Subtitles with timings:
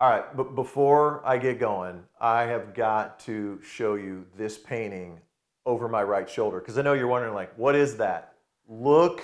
[0.00, 5.20] All right, but before I get going, I have got to show you this painting
[5.66, 8.32] over my right shoulder because I know you're wondering, like, what is that?
[8.66, 9.22] Look,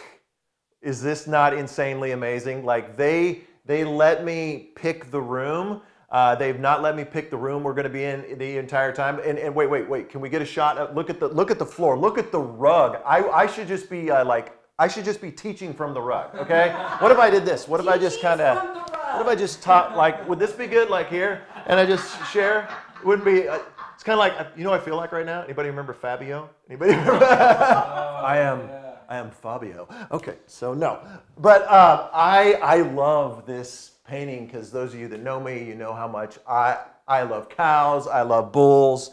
[0.83, 2.63] is this not insanely amazing?
[2.63, 5.81] Like they they let me pick the room.
[6.11, 8.93] Uh, they've not let me pick the room we're going to be in the entire
[8.93, 9.19] time.
[9.25, 10.11] And, and wait, wait, wait.
[10.11, 10.77] Can we get a shot?
[10.77, 11.99] Of, look at the look at the floor.
[11.99, 12.99] Look at the rug.
[13.05, 16.35] I, I should just be uh, like I should just be teaching from the rug.
[16.35, 16.71] Okay.
[16.99, 17.67] what if I did this?
[17.67, 20.67] What if I just kind of what if I just taught like would this be
[20.67, 21.43] good like here?
[21.67, 22.69] And I just share.
[23.01, 23.49] It wouldn't be.
[23.49, 23.59] Uh,
[23.95, 25.43] it's kind of like you know what I feel like right now.
[25.43, 26.51] Anybody remember Fabio?
[26.69, 26.93] Anybody?
[26.93, 27.25] Remember?
[27.25, 28.69] I am.
[29.09, 29.89] I am Fabio.
[30.11, 31.01] Okay, so no,
[31.39, 35.75] but uh, I I love this painting because those of you that know me, you
[35.75, 38.07] know how much I I love cows.
[38.07, 39.13] I love bulls.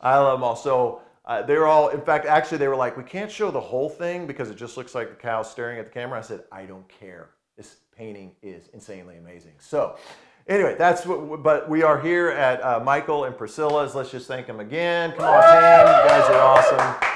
[0.00, 1.00] I love them also.
[1.24, 4.26] Uh, they're all, in fact, actually, they were like, we can't show the whole thing
[4.26, 6.18] because it just looks like the cow staring at the camera.
[6.18, 7.30] I said, I don't care.
[7.96, 9.52] Painting is insanely amazing.
[9.58, 9.96] So,
[10.46, 13.94] anyway, that's what, but we are here at uh, Michael and Priscilla's.
[13.94, 15.12] Let's just thank them again.
[15.12, 15.56] Come on, team.
[15.56, 17.08] You guys are awesome.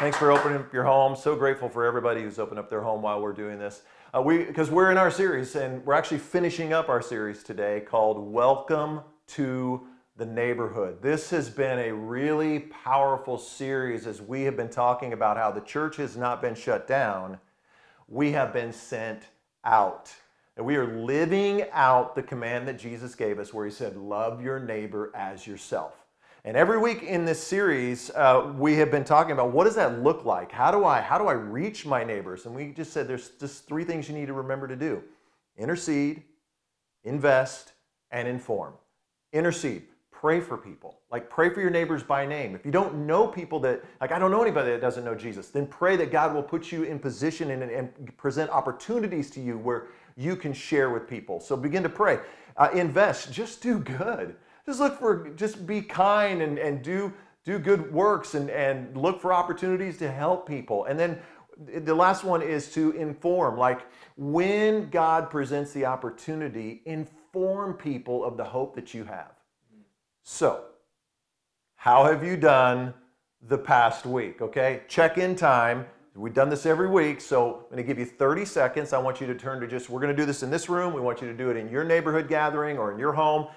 [0.00, 1.14] Thanks for opening up your home.
[1.14, 3.82] So grateful for everybody who's opened up their home while we're doing this.
[4.12, 7.80] Uh, we because we're in our series and we're actually finishing up our series today
[7.80, 11.00] called Welcome to the Neighborhood.
[11.00, 15.60] This has been a really powerful series as we have been talking about how the
[15.60, 17.38] church has not been shut down.
[18.08, 19.22] We have been sent
[19.64, 20.12] out.
[20.56, 24.42] And we are living out the command that Jesus gave us where he said, Love
[24.42, 25.94] your neighbor as yourself.
[26.46, 30.02] And every week in this series, uh, we have been talking about what does that
[30.02, 30.52] look like?
[30.52, 32.44] How do I how do I reach my neighbors?
[32.44, 35.02] And we just said there's just three things you need to remember to do:
[35.56, 36.22] intercede,
[37.02, 37.72] invest,
[38.10, 38.74] and inform.
[39.32, 39.84] Intercede.
[40.12, 41.00] Pray for people.
[41.10, 42.54] Like pray for your neighbors by name.
[42.54, 45.48] If you don't know people that, like I don't know anybody that doesn't know Jesus,
[45.48, 49.58] then pray that God will put you in position and, and present opportunities to you
[49.58, 51.40] where you can share with people.
[51.40, 52.18] So begin to pray.
[52.56, 53.32] Uh, invest.
[53.32, 57.12] Just do good just look for, just be kind and, and do,
[57.44, 60.86] do good works and, and look for opportunities to help people.
[60.86, 61.18] And then
[61.66, 63.58] the last one is to inform.
[63.58, 63.82] Like
[64.16, 69.32] when God presents the opportunity, inform people of the hope that you have.
[70.22, 70.64] So,
[71.76, 72.94] how have you done
[73.46, 74.40] the past week?
[74.40, 75.84] Okay, check in time.
[76.16, 78.92] We've done this every week, so I'm going to give you 30 seconds.
[78.92, 80.94] I want you to turn to just, we're going to do this in this room.
[80.94, 83.48] We want you to do it in your neighborhood gathering or in your home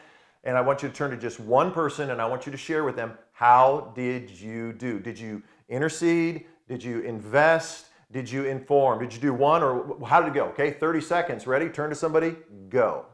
[0.48, 2.58] and I want you to turn to just one person and I want you to
[2.58, 5.00] share with them how did you do?
[5.00, 6.46] Did you intercede?
[6.68, 7.88] Did you invest?
[8.12, 9.00] Did you inform?
[9.00, 10.46] Did you do one or how did it go?
[10.46, 11.48] Okay, 30 seconds.
[11.48, 11.70] Ready?
[11.70, 12.36] Turn to somebody,
[12.70, 13.06] go.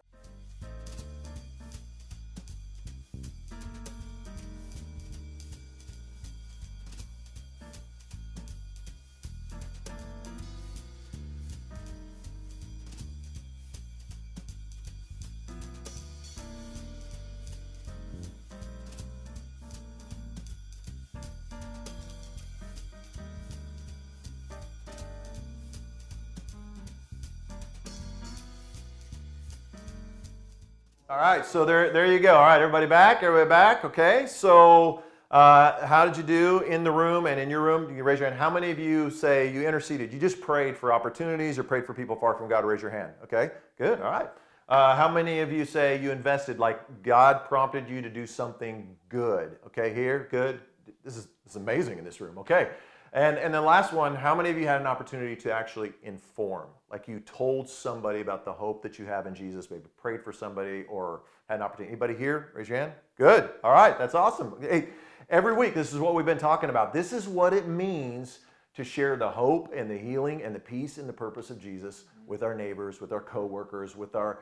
[31.53, 32.33] So there, there you go.
[32.33, 33.21] All right, everybody back?
[33.21, 33.85] Everybody back?
[33.85, 37.83] Okay, so uh, how did you do in the room and in your room?
[37.91, 38.39] You can raise your hand.
[38.39, 40.11] How many of you say you interceded?
[40.11, 42.65] You just prayed for opportunities or prayed for people far from God?
[42.65, 43.11] Raise your hand.
[43.23, 44.01] Okay, good.
[44.01, 44.29] All right.
[44.67, 48.87] Uh, how many of you say you invested like God prompted you to do something
[49.07, 49.57] good?
[49.67, 50.59] Okay, here, good.
[51.05, 52.39] This is, this is amazing in this room.
[52.39, 52.69] Okay.
[53.13, 56.67] And, and the last one, how many of you had an opportunity to actually inform?
[56.91, 60.33] Like you told somebody about the hope that you have in Jesus, maybe prayed for
[60.33, 61.91] somebody or had an opportunity.
[61.91, 62.51] Anybody here?
[62.55, 62.93] Raise your hand.
[63.15, 63.51] Good.
[63.63, 63.97] All right.
[63.99, 64.55] That's awesome.
[64.59, 64.89] Hey,
[65.29, 66.91] every week, this is what we've been talking about.
[66.91, 68.39] This is what it means
[68.75, 72.05] to share the hope and the healing and the peace and the purpose of Jesus
[72.25, 74.39] with our neighbors, with our coworkers, with our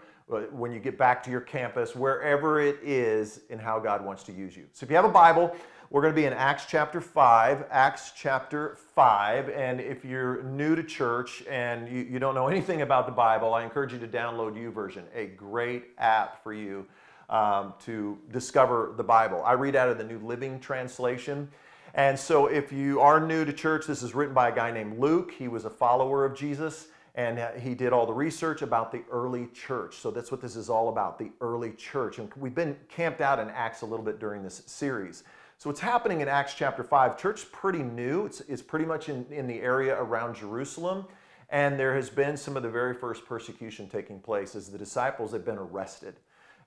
[0.52, 4.32] when you get back to your campus, wherever it is and how God wants to
[4.32, 4.66] use you.
[4.72, 5.54] So if you have a Bible,
[5.90, 7.66] we're going to be in Acts chapter 5.
[7.70, 9.50] Acts chapter 5.
[9.50, 13.54] And if you're new to church and you, you don't know anything about the Bible,
[13.54, 16.86] I encourage you to download YouVersion, a great app for you
[17.30, 19.44] um, to discover the Bible.
[19.44, 21.50] I read out of the New Living Translation.
[21.94, 25.00] And so if you are new to church, this is written by a guy named
[25.00, 25.32] Luke.
[25.32, 29.48] He was a follower of Jesus and he did all the research about the early
[29.48, 29.98] church.
[29.98, 32.20] So that's what this is all about, the early church.
[32.20, 35.24] And we've been camped out in Acts a little bit during this series.
[35.58, 38.26] So what's happening in Acts chapter 5, church is pretty new.
[38.26, 41.06] It's, it's pretty much in, in the area around Jerusalem.
[41.50, 45.34] And there has been some of the very first persecution taking place as the disciples
[45.34, 46.16] have been arrested.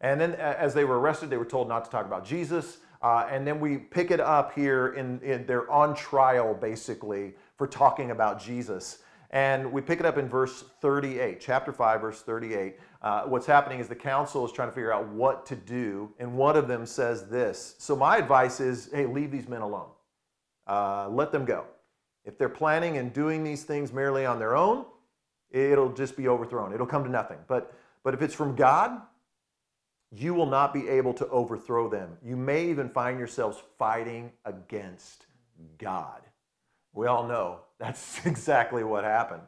[0.03, 2.79] And then as they were arrested, they were told not to talk about Jesus.
[3.05, 7.67] Uh, and then we pick it up here in, in they're on trial basically for
[7.67, 9.01] talking about Jesus.
[9.29, 12.77] And we pick it up in verse 38, chapter 5, verse 38.
[13.03, 16.35] Uh, what's happening is the council is trying to figure out what to do, and
[16.35, 17.75] one of them says this.
[17.77, 19.91] So, my advice is hey, leave these men alone,
[20.67, 21.67] uh, let them go.
[22.25, 24.87] If they're planning and doing these things merely on their own,
[25.51, 26.73] it'll just be overthrown.
[26.73, 27.39] It'll come to nothing.
[27.49, 29.03] But, but if it's from God,
[30.17, 32.17] you will not be able to overthrow them.
[32.25, 35.27] You may even find yourselves fighting against
[35.79, 36.21] God.
[36.93, 39.43] We all know that's exactly what happened.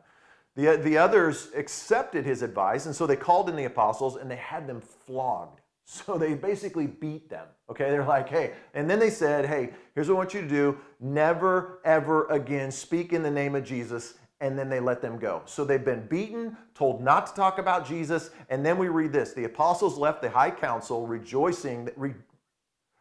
[0.57, 4.37] The, the others accepted his advice, and so they called in the apostles and they
[4.37, 5.61] had them flogged.
[5.89, 7.47] So they basically beat them.
[7.71, 10.49] Okay, they're like, hey, and then they said, hey, here's what I want you to
[10.49, 14.15] do never, ever again speak in the name of Jesus.
[14.41, 15.43] And then they let them go.
[15.47, 18.31] So they've been beaten, told not to talk about Jesus.
[18.51, 22.15] And then we read this the apostles left the high council rejoicing, re,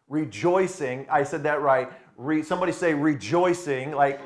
[0.08, 1.06] rejoicing.
[1.10, 1.92] I said that right.
[2.18, 3.92] Re, somebody say rejoicing.
[3.92, 4.22] Like,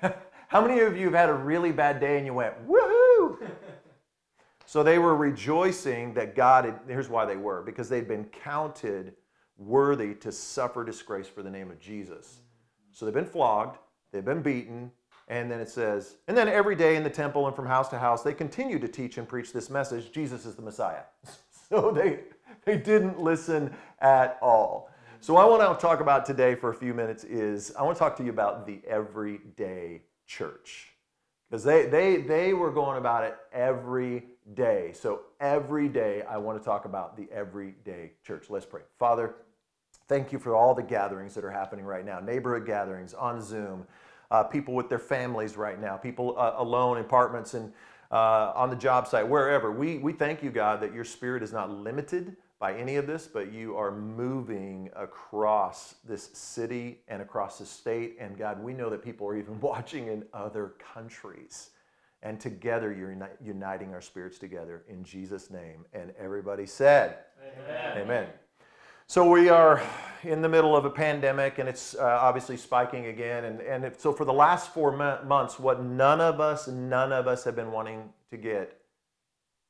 [0.48, 3.48] how many of you have had a really bad day and you went, woohoo?
[4.66, 9.14] so they were rejoicing that God had, here's why they were, because they'd been counted
[9.58, 12.40] worthy to suffer disgrace for the name of Jesus.
[12.92, 13.78] So they've been flogged,
[14.12, 14.90] they've been beaten,
[15.28, 17.98] and then it says, and then every day in the temple and from house to
[17.98, 21.02] house, they continued to teach and preach this message Jesus is the Messiah.
[21.68, 22.20] So they,
[22.64, 24.88] they didn't listen at all.
[25.18, 27.98] So, I want to talk about today for a few minutes is I want to
[27.98, 30.92] talk to you about the everyday church.
[31.50, 34.92] Because they, they, they were going about it every day.
[34.94, 38.48] So, every day, I want to talk about the everyday church.
[38.48, 38.82] Let's pray.
[38.96, 39.34] Father,
[40.06, 43.84] thank you for all the gatherings that are happening right now neighborhood gatherings on Zoom
[44.30, 47.72] uh, people with their families right now, people uh, alone, in apartments, and
[48.10, 49.72] uh, on the job site, wherever.
[49.72, 53.26] We, we thank you, God, that your spirit is not limited by any of this,
[53.26, 58.16] but you are moving across this city and across the state.
[58.18, 61.70] And God, we know that people are even watching in other countries.
[62.22, 65.84] And together, you're uni- uniting our spirits together in Jesus' name.
[65.92, 67.18] And everybody said,
[67.58, 67.98] Amen.
[67.98, 68.28] Amen.
[69.08, 69.80] So we are
[70.24, 73.44] in the middle of a pandemic and it's uh, obviously spiking again.
[73.44, 77.28] And, and if, so for the last four months, what none of us, none of
[77.28, 78.76] us have been wanting to get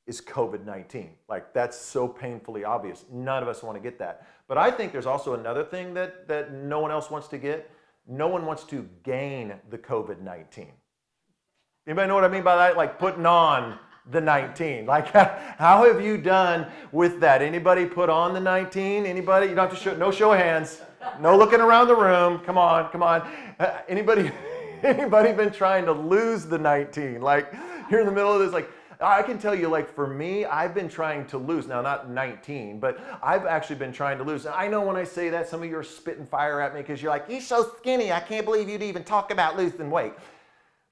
[0.06, 1.10] is COVID 19.
[1.28, 3.04] Like that's so painfully obvious.
[3.12, 4.26] None of us want to get that.
[4.48, 7.70] But I think there's also another thing that, that no one else wants to get.
[8.08, 10.68] No one wants to gain the COVID 19.
[11.86, 12.78] Anybody know what I mean by that?
[12.78, 13.78] Like putting on
[14.10, 14.86] the 19?
[14.86, 15.08] Like,
[15.58, 17.42] how have you done with that?
[17.42, 19.06] Anybody put on the 19?
[19.06, 19.48] Anybody?
[19.48, 20.80] You don't have to show, no show of hands,
[21.20, 22.40] no looking around the room.
[22.40, 23.22] Come on, come on.
[23.58, 24.30] Uh, anybody,
[24.82, 27.20] anybody been trying to lose the 19?
[27.20, 27.52] Like,
[27.90, 28.70] you're in the middle of this, like,
[29.00, 31.66] I can tell you, like, for me, I've been trying to lose.
[31.66, 34.46] Now, not 19, but I've actually been trying to lose.
[34.46, 37.02] I know when I say that, some of you are spitting fire at me because
[37.02, 38.10] you're like, you're so skinny.
[38.10, 40.14] I can't believe you'd even talk about losing weight.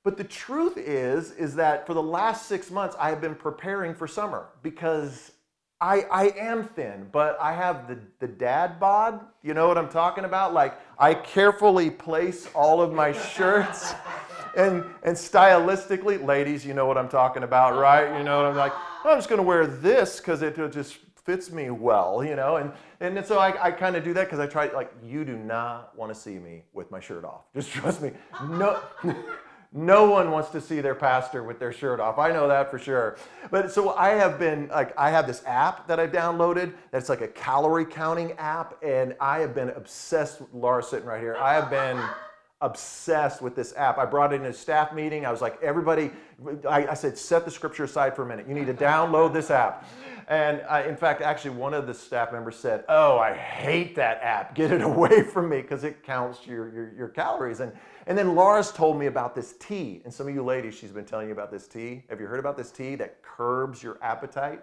[0.05, 3.95] But the truth is, is that for the last six months, I have been preparing
[3.95, 5.33] for summer because
[5.81, 9.19] I, I am thin, but I have the, the dad bod.
[9.43, 10.53] You know what I'm talking about?
[10.53, 13.95] Like, I carefully place all of my shirts.
[14.56, 18.17] and, and stylistically, ladies, you know what I'm talking about, right?
[18.19, 18.73] You know what I'm like,
[19.05, 22.56] I'm just going to wear this because it just fits me well, you know?
[22.56, 25.37] And, and so I, I kind of do that because I try, like, you do
[25.39, 27.45] not want to see me with my shirt off.
[27.55, 28.12] Just trust me.
[28.51, 28.81] No.
[29.76, 32.17] No one wants to see their pastor with their shirt off.
[32.17, 33.17] I know that for sure.
[33.50, 37.22] But so I have been like, I have this app that I've downloaded that's like
[37.22, 41.37] a calorie counting app, and I have been obsessed with Laura sitting right here.
[41.37, 42.01] I have been
[42.60, 43.99] obsessed with this app.
[43.99, 45.27] I brought it in a staff meeting.
[45.27, 46.13] I was like, everybody,
[46.69, 48.46] I, I said, set the scripture aside for a minute.
[48.49, 49.87] You need to download this app.
[50.29, 54.22] And I, in fact, actually, one of the staff members said, Oh, I hate that
[54.22, 54.55] app.
[54.55, 57.60] Get it away from me because it counts your, your, your calories.
[57.60, 57.72] And
[58.06, 60.03] and then Laura's told me about this tea.
[60.05, 62.05] And some of you ladies, she's been telling you about this tea.
[62.11, 64.63] Have you heard about this tea that curbs your appetite?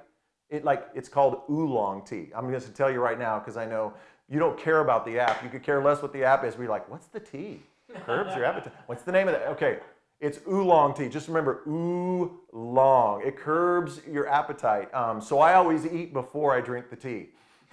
[0.49, 2.29] It like it's called oolong tea.
[2.35, 3.93] I'm going to tell you right now because I know
[4.29, 5.43] you don't care about the app.
[5.43, 6.57] You could care less what the app is.
[6.57, 7.61] We're like, what's the tea?
[8.05, 8.73] Curbs your appetite.
[8.85, 9.47] What's the name of that?
[9.47, 9.79] Okay,
[10.19, 11.09] it's oolong tea.
[11.09, 13.21] Just remember oolong.
[13.25, 14.93] It curbs your appetite.
[14.93, 17.29] Um, so I always eat before I drink the tea.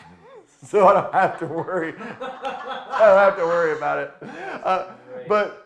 [0.65, 1.95] so I don't have to worry.
[2.01, 4.15] I don't have to worry about it.
[4.65, 4.93] Uh,
[5.29, 5.65] but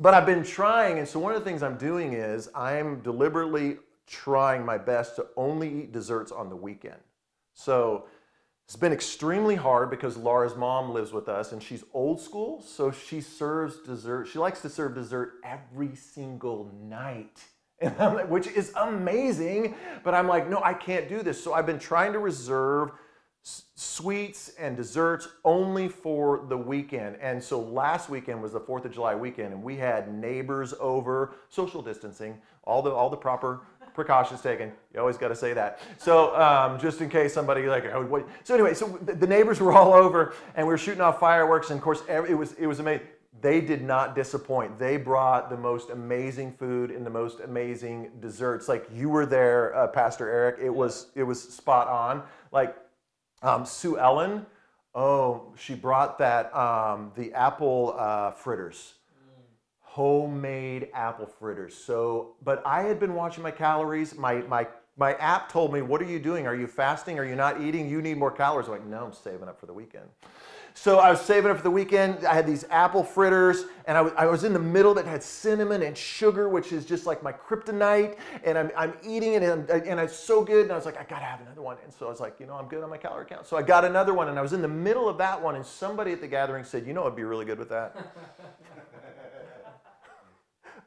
[0.00, 3.78] but I've been trying, and so one of the things I'm doing is I'm deliberately
[4.06, 7.00] trying my best to only eat desserts on the weekend.
[7.54, 8.06] So
[8.66, 12.92] it's been extremely hard because Laura's mom lives with us and she's old school, so
[12.92, 14.26] she serves dessert.
[14.26, 17.42] She likes to serve dessert every single night.
[18.28, 19.72] which is amazing,
[20.02, 21.42] but I'm like, no, I can't do this.
[21.42, 22.90] So I've been trying to reserve
[23.74, 27.16] sweets and desserts only for the weekend.
[27.20, 31.34] And so last weekend was the 4th of July weekend and we had neighbors over,
[31.48, 33.62] social distancing, all the all the proper
[33.94, 34.70] precautions taken.
[34.94, 35.80] You always got to say that.
[35.96, 38.28] So um, just in case somebody like, oh, what?
[38.44, 41.78] so anyway, so the, neighbors were all over, and we were shooting off fireworks, and
[41.78, 43.06] of course it was it was amazing.
[43.40, 44.78] They did not disappoint.
[44.78, 48.68] They brought the most amazing food and the most amazing desserts.
[48.68, 50.60] Like you were there, uh, Pastor Eric.
[50.60, 52.22] It was it was spot on.
[52.52, 52.76] Like
[53.42, 54.46] um, Sue Ellen.
[54.94, 58.94] Oh, she brought that um, the apple uh, fritters
[59.98, 61.74] homemade apple fritters.
[61.74, 64.14] So, but I had been watching my calories.
[64.14, 64.64] My, my,
[64.96, 66.46] my app told me, what are you doing?
[66.46, 67.18] Are you fasting?
[67.18, 67.88] Are you not eating?
[67.88, 68.68] You need more calories.
[68.68, 70.04] I'm like, no, I'm saving up for the weekend.
[70.80, 72.24] So I was saving it for the weekend.
[72.24, 75.24] I had these apple fritters, and I was, I was in the middle that had
[75.24, 78.16] cinnamon and sugar, which is just like my kryptonite.
[78.44, 80.62] And I'm, I'm eating it, and, and it's so good.
[80.62, 81.78] And I was like, I gotta have another one.
[81.82, 83.44] And so I was like, you know, I'm good on my calorie count.
[83.44, 85.66] So I got another one, and I was in the middle of that one, and
[85.66, 87.96] somebody at the gathering said, you know, I'd be really good with that.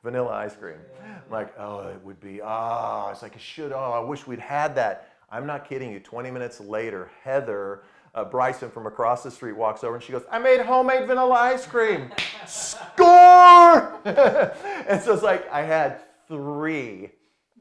[0.03, 0.77] vanilla ice cream.
[1.03, 3.12] I'm like, oh, it would be, ah, oh.
[3.12, 5.10] it's like, it should, oh, I wish we'd had that.
[5.29, 6.00] I'm not kidding you.
[6.00, 7.83] 20 minutes later, Heather
[8.13, 11.34] uh, Bryson from across the street walks over and she goes, I made homemade vanilla
[11.34, 12.12] ice cream.
[12.46, 14.00] Score!
[14.06, 17.12] and so it's like, I had three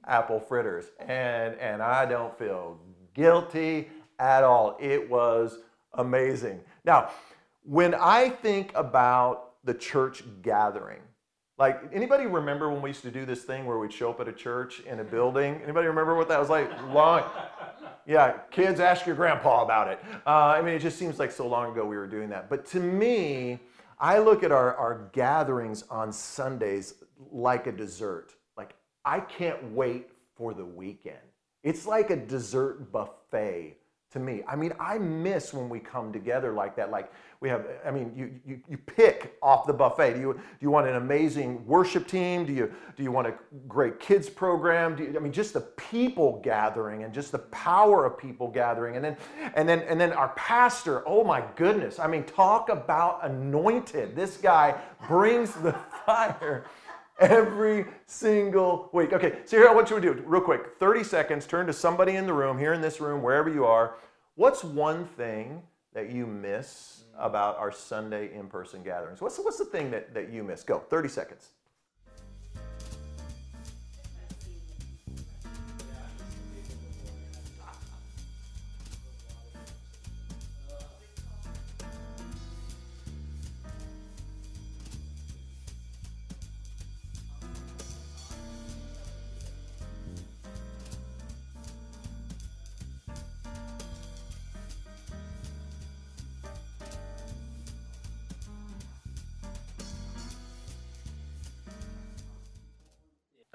[0.06, 2.80] apple fritters and, and I don't feel
[3.14, 3.88] guilty
[4.18, 4.76] at all.
[4.80, 5.58] It was
[5.94, 6.60] amazing.
[6.84, 7.10] Now,
[7.62, 11.00] when I think about the church gathering,
[11.58, 14.28] like, anybody remember when we used to do this thing where we'd show up at
[14.28, 15.60] a church in a building?
[15.62, 16.70] Anybody remember what that was like?
[16.88, 17.22] Long.
[18.06, 20.00] Yeah, kids, ask your grandpa about it.
[20.26, 22.48] Uh, I mean, it just seems like so long ago we were doing that.
[22.48, 23.58] But to me,
[23.98, 26.94] I look at our, our gatherings on Sundays
[27.30, 28.34] like a dessert.
[28.56, 31.18] Like, I can't wait for the weekend.
[31.62, 33.76] It's like a dessert buffet
[34.12, 34.42] to me.
[34.48, 36.90] I mean, I miss when we come together like that.
[36.90, 40.14] Like we have, I mean, you, you, you pick off the buffet.
[40.14, 42.44] Do you, do you want an amazing worship team?
[42.44, 43.34] Do you, do you want a
[43.68, 44.98] great kids program?
[44.98, 48.96] You, I mean, just the people gathering and just the power of people gathering.
[48.96, 49.16] And then,
[49.54, 52.00] and then, and then our pastor, oh my goodness.
[52.00, 54.16] I mean, talk about anointed.
[54.16, 55.72] This guy brings the
[56.06, 56.64] fire
[57.20, 59.12] every single week.
[59.12, 61.46] Okay, so here I want you to do real quick 30 seconds.
[61.46, 63.96] Turn to somebody in the room, here in this room, wherever you are.
[64.34, 65.62] What's one thing
[65.92, 69.20] that you miss about our Sunday in person gatherings?
[69.20, 70.62] What's, what's the thing that, that you miss?
[70.62, 71.50] Go, 30 seconds.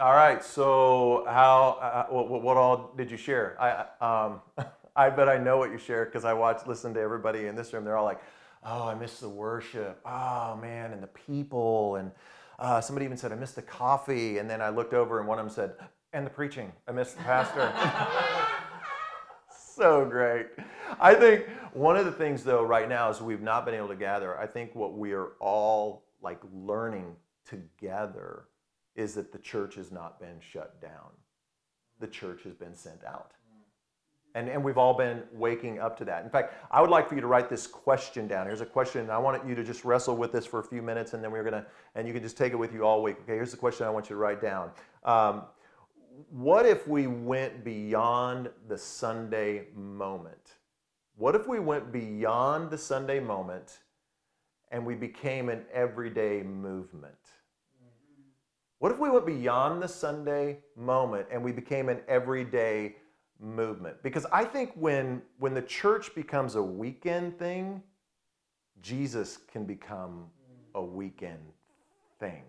[0.05, 0.43] All right.
[0.43, 1.79] So how?
[1.81, 3.57] Uh, what, what, all did you share?
[3.59, 4.39] I um,
[4.95, 7.73] I bet I know what you shared because I watched, listened to everybody in this
[7.73, 7.83] room.
[7.83, 8.21] They're all like,
[8.63, 9.99] "Oh, I miss the worship.
[10.05, 12.11] Oh man, and the people." And
[12.59, 15.39] uh, somebody even said, "I miss the coffee." And then I looked over, and one
[15.39, 15.73] of them said,
[16.13, 16.71] "And the preaching.
[16.87, 17.73] I miss the pastor."
[19.75, 20.45] so great.
[20.99, 23.95] I think one of the things though right now is we've not been able to
[23.95, 24.37] gather.
[24.37, 27.15] I think what we are all like learning
[27.49, 28.45] together
[28.95, 31.11] is that the church has not been shut down.
[31.99, 33.31] The church has been sent out.
[34.33, 36.25] And, and we've all been waking up to that.
[36.25, 38.47] In fact, I would like for you to write this question down.
[38.47, 40.81] Here's a question, and I want you to just wrestle with this for a few
[40.81, 43.01] minutes, and then we're going to, and you can just take it with you all
[43.01, 43.15] week.
[43.23, 44.71] Okay, here's the question I want you to write down.
[45.05, 45.43] Um,
[46.29, 50.55] what if we went beyond the Sunday moment?
[51.15, 53.79] What if we went beyond the Sunday moment
[54.71, 57.15] and we became an everyday movement?
[58.85, 62.97] What if we went beyond the Sunday moment and we became an everyday
[63.39, 63.95] movement?
[64.03, 67.81] Because I think when, when the church becomes a weekend thing,
[68.83, 70.25] Jesus can become
[70.75, 71.39] a weekend
[72.19, 72.43] thing.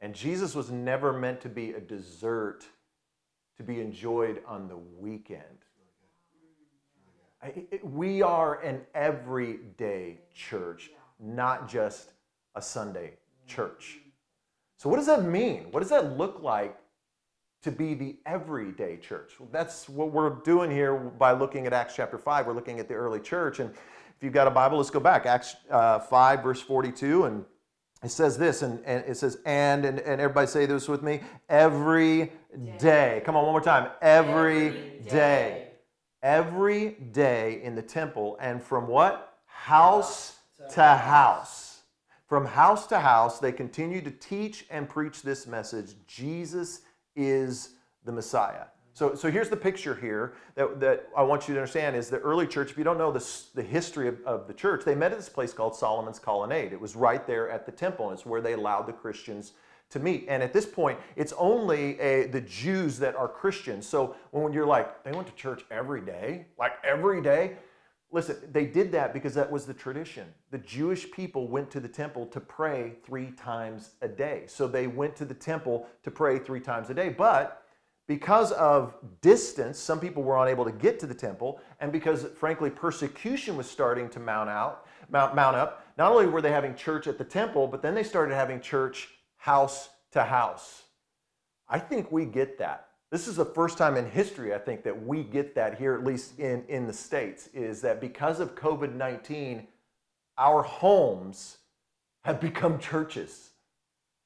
[0.00, 2.64] And Jesus was never meant to be a dessert
[3.56, 5.42] to be enjoyed on the weekend.
[7.82, 12.12] We are an everyday church, not just
[12.54, 13.14] a Sunday
[13.48, 13.98] church.
[14.80, 15.66] So, what does that mean?
[15.72, 16.74] What does that look like
[17.64, 19.38] to be the everyday church?
[19.38, 22.46] Well, that's what we're doing here by looking at Acts chapter 5.
[22.46, 23.60] We're looking at the early church.
[23.60, 25.26] And if you've got a Bible, let's go back.
[25.26, 27.24] Acts uh, 5, verse 42.
[27.24, 27.44] And
[28.02, 31.20] it says this, and, and it says, and, and, and everybody say this with me
[31.50, 32.32] every
[32.78, 33.20] day.
[33.26, 33.90] Come on, one more time.
[34.00, 35.10] Every, every day.
[35.10, 35.68] day.
[36.22, 39.40] every day in the temple and from what?
[39.44, 40.38] House
[40.70, 41.69] to house.
[42.30, 46.82] From house to house, they continued to teach and preach this message Jesus
[47.16, 47.70] is
[48.04, 48.66] the Messiah.
[48.92, 52.20] So, so here's the picture here that, that I want you to understand is the
[52.20, 55.10] early church, if you don't know the, the history of, of the church, they met
[55.10, 56.72] at this place called Solomon's Colonnade.
[56.72, 59.54] It was right there at the temple, and it's where they allowed the Christians
[59.88, 60.26] to meet.
[60.28, 63.88] And at this point, it's only a, the Jews that are Christians.
[63.88, 67.56] So when you're like, they went to church every day, like every day,
[68.12, 70.26] listen, they did that because that was the tradition.
[70.50, 74.44] The Jewish people went to the temple to pray three times a day.
[74.46, 77.08] So they went to the temple to pray three times a day.
[77.08, 77.64] But
[78.10, 82.68] because of distance, some people were unable to get to the temple, and because, frankly,
[82.68, 85.86] persecution was starting to mount out, mount, mount up.
[85.96, 89.08] Not only were they having church at the temple, but then they started having church
[89.36, 90.82] house to house.
[91.68, 92.88] I think we get that.
[93.10, 96.04] This is the first time in history, I think, that we get that here, at
[96.04, 99.66] least in, in the States, is that because of COVID 19,
[100.38, 101.58] our homes
[102.22, 103.50] have become churches.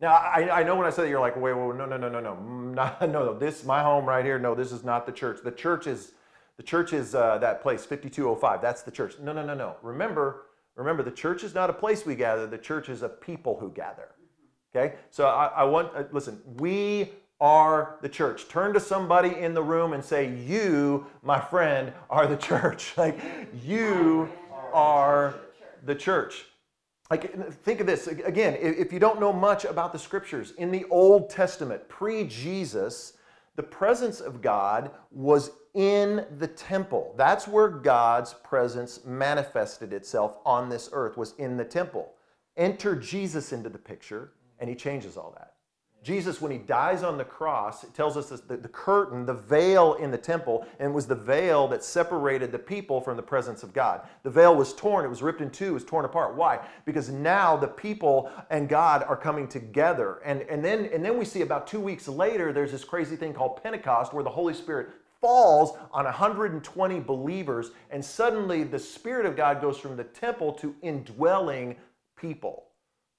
[0.00, 2.08] Now, I, I know when I say that, you're like, wait, wait, no, no, no,
[2.08, 5.12] no, no, no, no, no, this, my home right here, no, this is not the
[5.12, 5.38] church.
[5.42, 6.12] The church is,
[6.58, 9.14] the church is uh, that place, 5205, that's the church.
[9.18, 9.76] No, no, no, no.
[9.82, 10.42] Remember,
[10.76, 13.70] remember, the church is not a place we gather, the church is a people who
[13.70, 14.08] gather.
[14.76, 14.96] Okay?
[15.10, 18.48] So I, I want, uh, listen, we are the church.
[18.48, 22.94] Turn to somebody in the room and say, You, my friend, are the church.
[22.96, 23.18] Like,
[23.62, 24.28] you
[24.72, 25.34] are
[25.84, 26.46] the church.
[27.10, 30.84] Like, think of this again, if you don't know much about the scriptures, in the
[30.86, 33.14] Old Testament, pre Jesus,
[33.56, 37.14] the presence of God was in the temple.
[37.16, 42.14] That's where God's presence manifested itself on this earth, was in the temple.
[42.56, 45.53] Enter Jesus into the picture, and he changes all that.
[46.04, 49.94] Jesus, when he dies on the cross, it tells us that the curtain, the veil
[49.94, 53.72] in the temple, and was the veil that separated the people from the presence of
[53.72, 54.02] God.
[54.22, 56.36] The veil was torn, it was ripped in two, it was torn apart.
[56.36, 56.60] Why?
[56.84, 60.20] Because now the people and God are coming together.
[60.26, 63.32] And, and, then, and then we see about two weeks later, there's this crazy thing
[63.32, 64.90] called Pentecost where the Holy Spirit
[65.22, 70.74] falls on 120 believers, and suddenly the Spirit of God goes from the temple to
[70.82, 71.76] indwelling
[72.20, 72.66] people.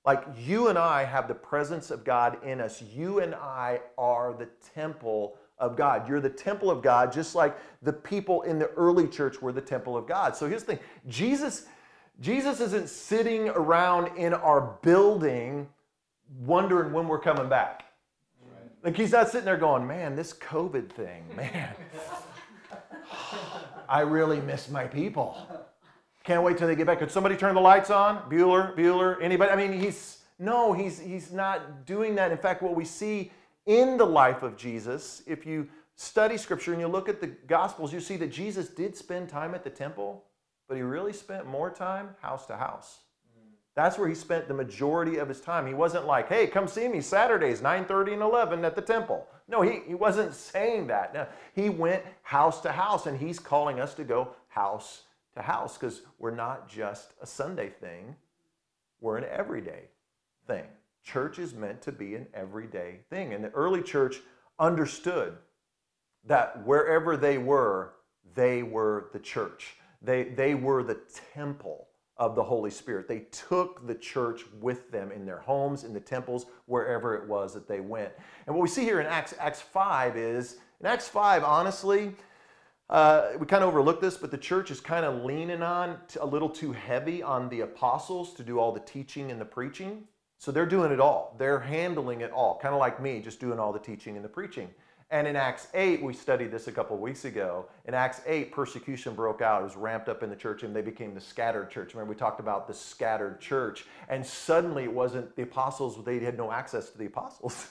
[0.06, 2.82] Like you and I have the presence of God in us.
[2.82, 6.08] You and I are the temple of God.
[6.08, 9.62] You're the temple of God, just like the people in the early church were the
[9.62, 10.36] temple of God.
[10.36, 11.66] So here's the thing Jesus,
[12.22, 15.68] Jesus isn't sitting around in our building
[16.40, 17.86] wondering when we're coming back.
[18.84, 21.74] Like he's not sitting there going, man, this COVID thing, man.
[23.90, 25.38] I really miss my people.
[26.26, 27.00] Can't wait till they get back.
[27.00, 28.28] Could somebody turn the lights on?
[28.30, 29.52] Bueller, Bueller, anybody?
[29.52, 32.32] I mean, he's no, he's he's not doing that.
[32.32, 33.32] In fact, what we see
[33.68, 37.94] in the life of Jesus, if you study scripture and you look at the gospels,
[37.94, 40.24] you see that Jesus did spend time at the temple,
[40.68, 43.02] but he really spent more time house to house.
[43.76, 45.68] That's where he spent the majority of his time.
[45.68, 49.28] He wasn't like, hey, come see me Saturdays, 9:30 and 11 at the temple.
[49.48, 51.14] No, he, he wasn't saying that.
[51.14, 55.04] No, he went house to house, and he's calling us to go house
[55.36, 58.16] to house because we're not just a Sunday thing,
[59.02, 59.84] we're an everyday
[60.48, 60.66] thing.
[61.04, 63.34] Church is meant to be an everyday thing.
[63.34, 64.22] And the early church
[64.58, 65.38] understood
[66.26, 67.94] that wherever they were,
[68.34, 69.76] they were the church.
[70.02, 71.00] They, they were the
[71.34, 73.08] temple of the Holy Spirit.
[73.08, 77.54] They took the church with them in their homes, in the temples, wherever it was
[77.54, 78.12] that they went.
[78.48, 82.16] And what we see here in Acts, Acts 5 is, in Acts 5, honestly,
[82.90, 86.26] uh, we kind of overlook this, but the church is kind of leaning on a
[86.26, 90.04] little too heavy on the apostles to do all the teaching and the preaching.
[90.38, 91.36] So they're doing it all.
[91.40, 94.30] They're handling it all, kind of like me, just doing all the teaching and the
[94.30, 94.70] preaching.
[95.12, 97.68] And in Acts 8, we studied this a couple weeks ago.
[97.86, 99.62] In Acts 8, persecution broke out.
[99.62, 101.94] It was ramped up in the church, and they became the scattered church.
[101.94, 103.86] Remember, we talked about the scattered church.
[104.10, 107.68] And suddenly it wasn't the apostles, they had no access to the apostles.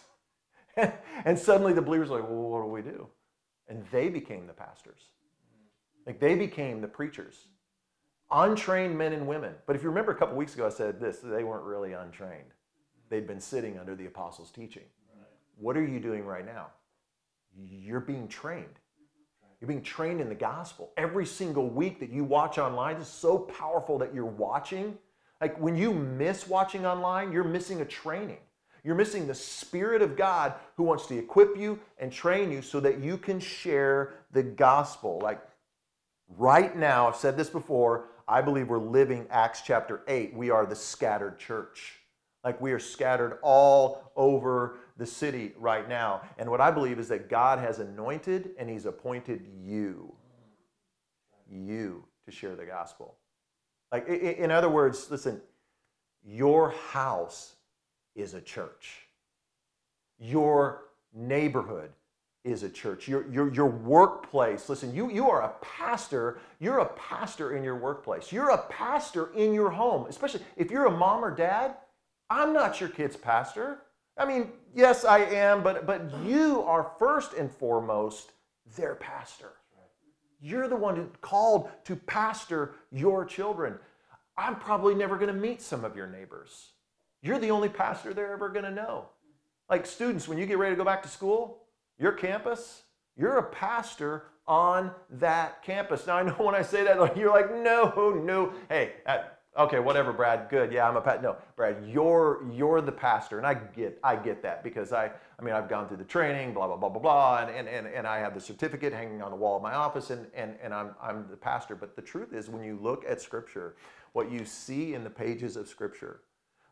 [1.24, 3.08] and suddenly the believers were like, well, what do we do?
[3.68, 5.00] And they became the pastors.
[6.06, 7.46] Like they became the preachers.
[8.30, 9.54] Untrained men and women.
[9.66, 12.52] But if you remember a couple weeks ago, I said this they weren't really untrained.
[13.10, 14.84] They'd been sitting under the apostles' teaching.
[15.56, 16.68] What are you doing right now?
[17.56, 18.80] You're being trained.
[19.60, 20.92] You're being trained in the gospel.
[20.96, 24.98] Every single week that you watch online is so powerful that you're watching.
[25.40, 28.38] Like when you miss watching online, you're missing a training.
[28.84, 32.80] You're missing the Spirit of God who wants to equip you and train you so
[32.80, 35.18] that you can share the gospel.
[35.22, 35.40] Like
[36.36, 40.34] right now, I've said this before, I believe we're living Acts chapter 8.
[40.34, 42.00] We are the scattered church.
[42.44, 46.20] Like we are scattered all over the city right now.
[46.38, 50.14] And what I believe is that God has anointed and He's appointed you.
[51.50, 53.16] you to share the gospel.
[53.90, 55.40] Like, in other words, listen,
[56.24, 57.53] your house
[58.14, 59.08] is a church.
[60.18, 61.90] Your neighborhood
[62.44, 63.08] is a church.
[63.08, 66.38] Your, your, your workplace, listen, you, you are a pastor.
[66.60, 68.30] You're a pastor in your workplace.
[68.30, 71.76] You're a pastor in your home, especially if you're a mom or dad.
[72.28, 73.78] I'm not your kid's pastor.
[74.16, 78.32] I mean, yes, I am, but, but you are first and foremost
[78.76, 79.52] their pastor.
[80.40, 83.78] You're the one who called to pastor your children.
[84.36, 86.72] I'm probably never going to meet some of your neighbors.
[87.24, 89.06] You're the only pastor they're ever going to know.
[89.70, 91.62] Like students, when you get ready to go back to school,
[91.98, 92.82] your campus,
[93.16, 96.06] you're a pastor on that campus.
[96.06, 98.52] Now, I know when I say that, you're like, no, no.
[98.68, 98.92] Hey,
[99.56, 100.50] okay, whatever, Brad.
[100.50, 100.70] Good.
[100.70, 101.22] Yeah, I'm a pat.
[101.22, 105.42] No, Brad, you're you're the pastor, and I get I get that because I I
[105.42, 108.06] mean I've gone through the training, blah blah blah blah blah, and and and, and
[108.06, 110.90] I have the certificate hanging on the wall of my office, and and and I'm
[111.00, 111.74] I'm the pastor.
[111.74, 113.76] But the truth is, when you look at Scripture,
[114.12, 116.20] what you see in the pages of Scripture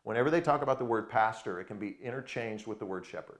[0.03, 3.39] Whenever they talk about the word pastor, it can be interchanged with the word shepherd.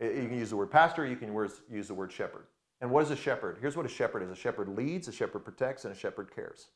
[0.00, 1.34] You can use the word pastor, you can
[1.70, 2.46] use the word shepherd.
[2.80, 3.58] And what is a shepherd?
[3.60, 6.68] Here's what a shepherd is a shepherd leads, a shepherd protects, and a shepherd cares.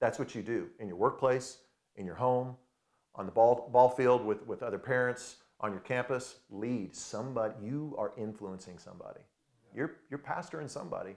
[0.00, 1.58] That's what you do in your workplace,
[1.94, 2.56] in your home,
[3.14, 6.40] on the ball, ball field with, with other parents, on your campus.
[6.50, 7.54] Lead somebody.
[7.62, 9.20] You are influencing somebody.
[9.74, 11.14] You're, you're pastoring somebody.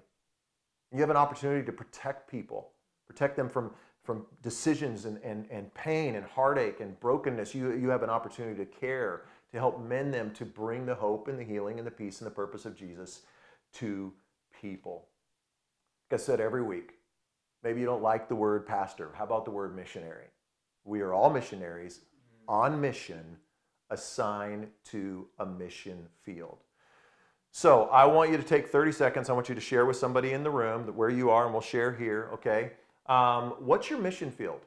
[0.93, 2.71] You have an opportunity to protect people,
[3.07, 3.71] protect them from
[4.03, 8.57] from decisions and, and, and pain and heartache and brokenness, you, you have an opportunity
[8.57, 11.91] to care, to help mend them, to bring the hope and the healing and the
[11.91, 13.21] peace and the purpose of Jesus
[13.73, 14.13] to
[14.61, 15.07] people.
[16.09, 16.93] Like I said every week,
[17.63, 19.11] maybe you don't like the word pastor.
[19.15, 20.25] How about the word missionary?
[20.85, 22.01] We are all missionaries
[22.47, 23.37] on mission,
[23.91, 26.57] assigned to a mission field.
[27.51, 29.29] So I want you to take 30 seconds.
[29.29, 31.61] I want you to share with somebody in the room where you are, and we'll
[31.61, 32.71] share here, okay?
[33.09, 34.61] Um, what's your mission field?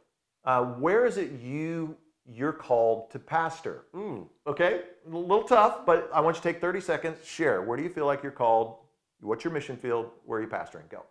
[0.45, 3.85] Uh, where is it you you're called to pastor?
[3.95, 7.25] Mm, okay, a little tough, but I want you to take 30 seconds.
[7.25, 7.63] Share.
[7.63, 8.77] Where do you feel like you're called?
[9.21, 10.11] What's your mission field?
[10.27, 10.89] Where are you pastoring?
[10.89, 11.05] Go.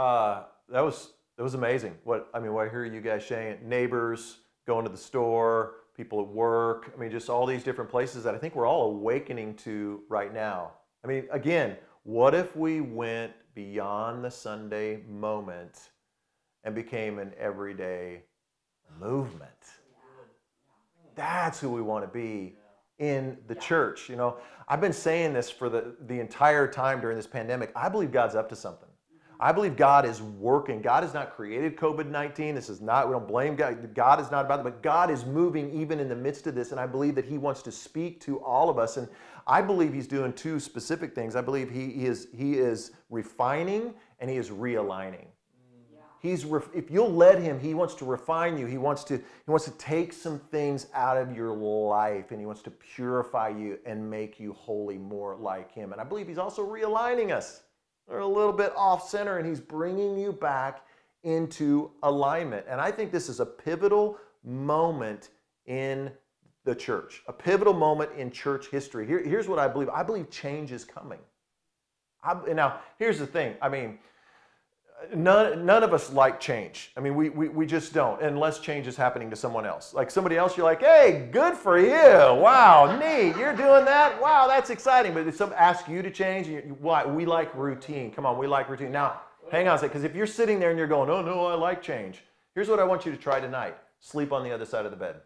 [0.00, 1.94] Uh, that was that was amazing.
[2.04, 6.22] What I mean, what I hear you guys saying, neighbors going to the store, people
[6.22, 6.90] at work.
[6.96, 10.32] I mean, just all these different places that I think we're all awakening to right
[10.32, 10.72] now.
[11.04, 15.90] I mean, again, what if we went beyond the Sunday moment
[16.64, 18.22] and became an everyday
[18.98, 19.50] movement?
[21.14, 22.54] That's who we want to be
[23.00, 24.08] in the church.
[24.08, 27.70] You know, I've been saying this for the, the entire time during this pandemic.
[27.76, 28.88] I believe God's up to something.
[29.42, 30.82] I believe God is working.
[30.82, 32.54] God has not created COVID 19.
[32.54, 33.94] This is not, we don't blame God.
[33.94, 36.72] God is not about it, but God is moving even in the midst of this.
[36.72, 38.98] And I believe that He wants to speak to all of us.
[38.98, 39.08] And
[39.46, 41.36] I believe He's doing two specific things.
[41.36, 45.26] I believe He, he is, he is refining and He is realigning.
[46.20, 48.66] He's if you'll let him, he wants to refine you.
[48.66, 52.44] He wants to he wants to take some things out of your life and he
[52.44, 55.92] wants to purify you and make you holy more like him.
[55.92, 57.62] And I believe he's also realigning us
[58.10, 60.84] are a little bit off center and he's bringing you back
[61.22, 62.66] into alignment.
[62.68, 65.30] And I think this is a pivotal moment
[65.66, 66.10] in
[66.64, 69.06] the church, a pivotal moment in church history.
[69.06, 71.20] Here, here's what I believe I believe change is coming.
[72.22, 73.98] I, now, here's the thing I mean,
[75.14, 76.92] none, none of us like change.
[76.96, 79.94] I mean, we, we, we just don't, unless change is happening to someone else.
[79.94, 82.40] Like somebody else, you're like, hey, good for you.
[82.40, 83.36] Wow, neat.
[83.36, 84.20] You're doing that.
[84.20, 85.14] Wow, that's exciting.
[85.14, 87.04] But if someone asks you to change, you, why?
[87.04, 88.10] We like routine.
[88.10, 88.92] Come on, we like routine.
[88.92, 91.46] Now, hang on a second, because if you're sitting there and you're going, oh, no,
[91.46, 92.22] I like change,
[92.54, 94.96] here's what I want you to try tonight sleep on the other side of the
[94.96, 95.16] bed.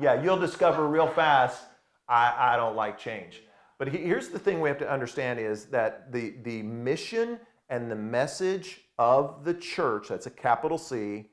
[0.00, 1.62] Yeah, you'll discover real fast,
[2.08, 3.42] I, I don't like change.
[3.82, 7.96] But here's the thing we have to understand is that the, the mission and the
[7.96, 11.30] message of the church, that's a capital C,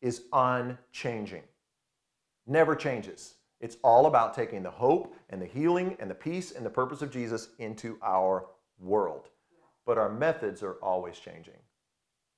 [0.00, 1.42] is unchanging.
[2.46, 3.34] Never changes.
[3.60, 7.02] It's all about taking the hope and the healing and the peace and the purpose
[7.02, 8.46] of Jesus into our
[8.78, 9.30] world.
[9.84, 11.58] But our methods are always changing.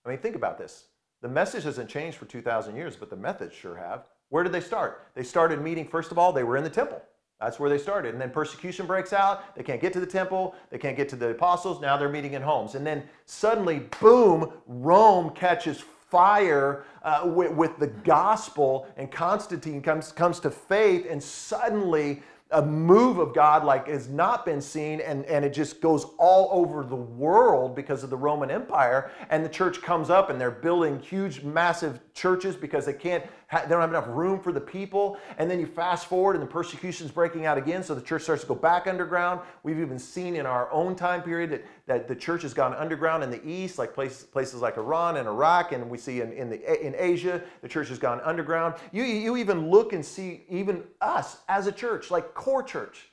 [0.06, 0.86] I mean, think about this.
[1.20, 4.06] The message hasn't changed for 2,000 years, but the methods sure have.
[4.30, 5.08] Where did they start?
[5.14, 7.02] They started meeting, first of all, they were in the temple.
[7.44, 8.14] That's where they started.
[8.14, 9.54] And then persecution breaks out.
[9.54, 10.54] They can't get to the temple.
[10.70, 11.80] They can't get to the apostles.
[11.80, 12.74] Now they're meeting in homes.
[12.74, 20.12] And then suddenly, boom, Rome catches fire uh, with, with the gospel, and Constantine comes,
[20.12, 25.24] comes to faith, and suddenly a move of God like has not been seen, and,
[25.24, 29.10] and it just goes all over the world because of the Roman Empire.
[29.28, 33.68] And the church comes up, and they're building huge, massive churches because they can't, they
[33.68, 35.18] don't have enough room for the people.
[35.36, 38.42] And then you fast forward, and the persecution's breaking out again, so the church starts
[38.42, 39.40] to go back underground.
[39.64, 43.24] We've even seen in our own time period that, that the church has gone underground
[43.24, 46.48] in the east, like places, places like Iran and Iraq, and we see in, in,
[46.48, 48.74] the, in Asia, the church has gone underground.
[48.92, 53.08] You, you even look and see even us as a church, like core church.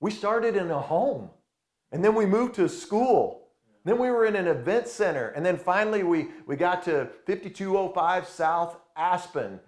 [0.00, 1.28] We started in a home,
[1.92, 3.49] and then we moved to a school.
[3.84, 8.26] Then we were in an event center, and then finally we, we got to 5205
[8.26, 9.58] South Aspen,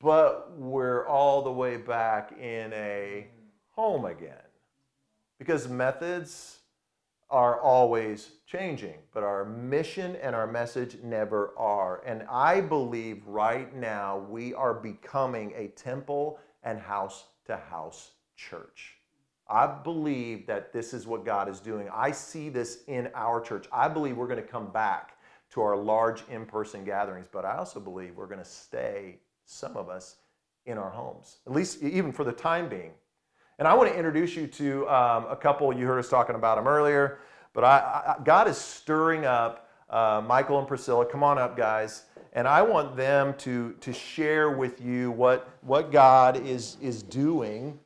[0.00, 3.28] but we're all the way back in a
[3.70, 4.34] home again.
[5.38, 6.58] Because methods
[7.30, 12.02] are always changing, but our mission and our message never are.
[12.04, 18.97] And I believe right now we are becoming a temple and house to house church.
[19.50, 21.88] I believe that this is what God is doing.
[21.92, 23.66] I see this in our church.
[23.72, 25.16] I believe we're going to come back
[25.52, 29.76] to our large in person gatherings, but I also believe we're going to stay, some
[29.76, 30.16] of us,
[30.66, 32.90] in our homes, at least even for the time being.
[33.58, 36.56] And I want to introduce you to um, a couple, you heard us talking about
[36.56, 37.20] them earlier,
[37.54, 41.06] but I, I, God is stirring up uh, Michael and Priscilla.
[41.06, 42.04] Come on up, guys.
[42.34, 47.78] And I want them to, to share with you what, what God is, is doing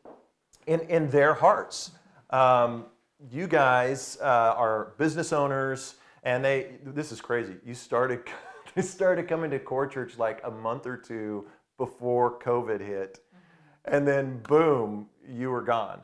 [0.66, 1.92] in, in their hearts.
[2.30, 2.86] Um,
[3.30, 7.56] you guys uh, are business owners, and they, this is crazy.
[7.64, 8.22] You started,
[8.74, 11.46] they started coming to core church like a month or two
[11.78, 13.20] before COVID hit.
[13.84, 16.00] And then boom, you were gone.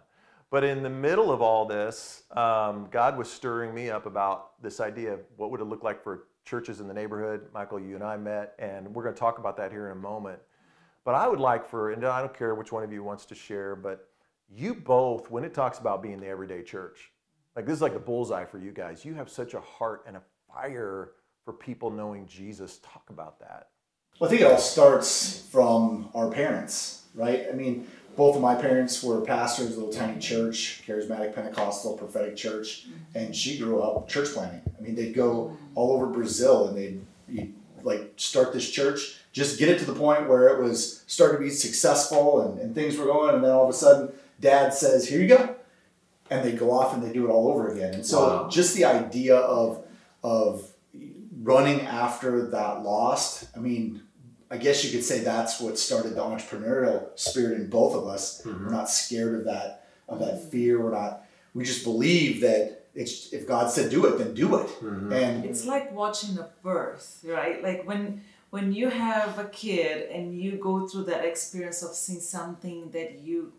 [0.50, 4.80] But in the middle of all this, um, God was stirring me up about this
[4.80, 7.42] idea of what would it look like for churches in the neighborhood.
[7.52, 10.00] Michael, you and I met, and we're going to talk about that here in a
[10.00, 10.38] moment.
[11.04, 13.34] But I would like for, and I don't care which one of you wants to
[13.34, 14.07] share, but
[14.54, 17.12] you both, when it talks about being the everyday church,
[17.54, 19.04] like this is like a bullseye for you guys.
[19.04, 21.12] You have such a heart and a fire
[21.44, 22.78] for people knowing Jesus.
[22.82, 23.68] Talk about that.
[24.18, 27.46] Well, I think it all starts from our parents, right?
[27.48, 31.96] I mean, both of my parents were pastors, of a little tiny church, charismatic Pentecostal
[31.96, 34.62] prophetic church, and she grew up church planting.
[34.76, 36.76] I mean, they'd go all over Brazil and
[37.28, 41.38] they'd like start this church, just get it to the point where it was starting
[41.38, 44.74] to be successful and, and things were going, and then all of a sudden dad
[44.74, 45.56] says, "Here you go,"
[46.30, 47.94] and they go off and they do it all over again.
[47.94, 48.48] And so, wow.
[48.48, 49.84] just the idea of
[50.22, 50.72] of
[51.42, 53.48] running after that lost.
[53.56, 54.02] I mean,
[54.50, 58.42] I guess you could say that's what started the entrepreneurial spirit in both of us.
[58.42, 58.66] Mm-hmm.
[58.66, 60.82] We're not scared of that of that fear.
[60.82, 61.24] We're not.
[61.54, 64.66] We just believe that it's if God said do it, then do it.
[64.66, 65.12] Mm-hmm.
[65.12, 67.62] And it's like watching a birth, right?
[67.62, 72.20] Like when when you have a kid and you go through that experience of seeing
[72.20, 73.52] something that you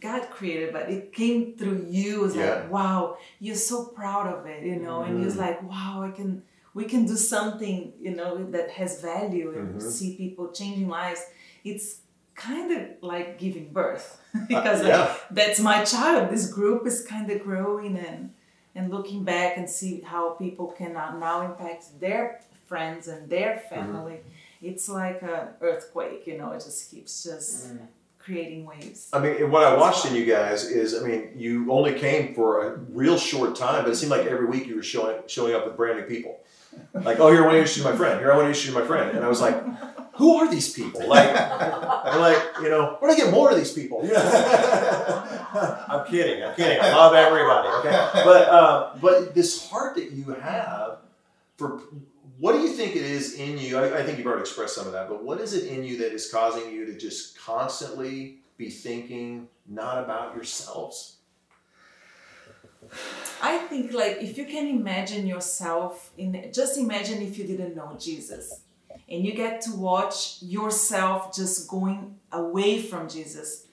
[0.00, 2.24] God created, but it came through you.
[2.24, 2.54] It's yeah.
[2.54, 5.12] like, wow, you're so proud of it, you know, mm-hmm.
[5.12, 6.42] and you're like, wow, I can,
[6.74, 9.90] we can do something, you know, that has value and mm-hmm.
[9.90, 11.22] see people changing lives.
[11.64, 11.98] It's
[12.34, 15.00] kind of like giving birth because uh, yeah.
[15.00, 16.30] like, that's my child.
[16.30, 18.32] This group is kind of growing and
[18.74, 23.74] and looking back and see how people can now impact their friends and their mm-hmm.
[23.74, 24.12] family.
[24.12, 24.66] Mm-hmm.
[24.68, 26.52] It's like an earthquake, you know.
[26.52, 27.72] It just keeps just.
[28.22, 29.08] Creating waves.
[29.12, 32.66] I mean, what I watched in you guys is, I mean, you only came for
[32.66, 35.64] a real short time, but it seemed like every week you were showing showing up
[35.64, 36.40] with brand new people.
[36.92, 38.20] Like, oh, here I want to introduce my friend.
[38.20, 39.56] Here I want to introduce my friend, and I was like,
[40.14, 41.08] who are these people?
[41.08, 44.00] Like, I'm like, you know, where do I get more of these people?
[44.02, 46.44] I'm kidding.
[46.44, 46.80] I'm kidding.
[46.80, 47.68] I love everybody.
[47.78, 50.98] Okay, but uh, but this heart that you have
[51.56, 51.80] for
[52.40, 53.76] what do you think it is in you?
[53.76, 55.98] I, I, think you've already expressed some of that, but what is it in you
[55.98, 61.18] that is causing you to just constantly be thinking not about yourselves?
[63.42, 67.94] I think like if you can imagine yourself in just imagine if you didn't know
[68.00, 68.62] Jesus
[69.08, 73.66] and you get to watch yourself just going away from Jesus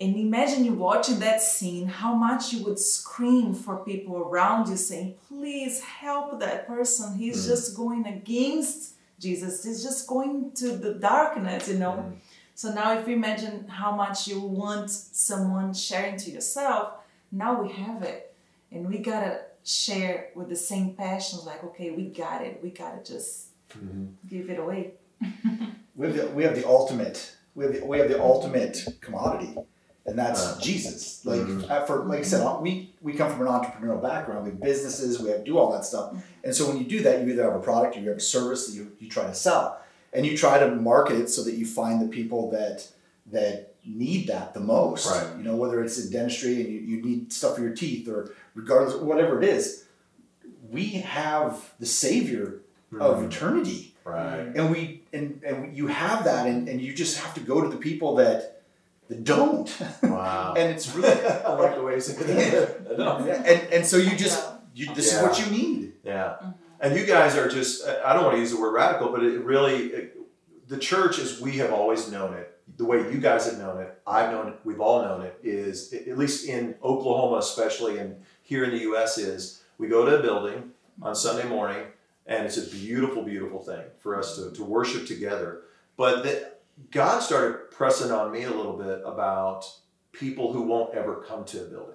[0.00, 4.76] and imagine you watching that scene, how much you would scream for people around you
[4.76, 7.18] saying, please help that person.
[7.18, 7.48] He's mm.
[7.48, 9.64] just going against Jesus.
[9.64, 11.92] He's just going to the darkness, you know.
[11.92, 12.16] Mm.
[12.54, 16.92] So now if you imagine how much you want someone sharing to yourself,
[17.32, 18.32] now we have it.
[18.70, 22.60] And we gotta share with the same passion, like, okay, we got it.
[22.62, 24.06] We gotta just mm-hmm.
[24.28, 24.92] give it away.
[25.96, 29.56] we, have the, we have the ultimate, we have the, we have the ultimate commodity
[30.08, 31.20] and that's Uh, Jesus.
[31.24, 31.70] Like Mhm.
[31.70, 34.44] uh, for like I said, we we come from an entrepreneurial background.
[34.44, 36.14] We have businesses, we have do all that stuff.
[36.44, 38.20] And so when you do that, you either have a product or you have a
[38.20, 39.78] service that you, you try to sell,
[40.12, 42.88] and you try to market it so that you find the people that
[43.30, 45.10] that need that the most.
[45.10, 45.26] Right.
[45.38, 48.32] You know, whether it's in dentistry and you, you need stuff for your teeth or
[48.54, 49.84] regardless whatever it is,
[50.70, 50.86] we
[51.18, 52.60] have the Savior
[52.98, 53.26] of Mhm.
[53.26, 54.46] eternity Right.
[54.56, 57.68] and we and, and you have that and, and you just have to go to
[57.68, 58.57] the people that
[59.08, 60.54] that don't Wow.
[60.58, 61.08] and it's really
[61.46, 62.98] I like the way you say that.
[62.98, 63.18] No.
[63.18, 66.36] and and so you just you this is what you need yeah.
[66.42, 66.50] Mm-hmm.
[66.80, 69.40] And you guys are just, I don't want to use the word radical, but it
[69.44, 70.16] really, it,
[70.68, 74.00] the church as we have always known it, the way you guys have known it,
[74.06, 78.64] I've known it, we've all known it, is at least in Oklahoma, especially, and here
[78.64, 80.70] in the US, is we go to a building
[81.02, 81.84] on Sunday morning,
[82.26, 85.62] and it's a beautiful, beautiful thing for us to, to worship together.
[85.96, 86.60] But that
[86.92, 89.64] God started pressing on me a little bit about
[90.10, 91.94] people who won't ever come to a building.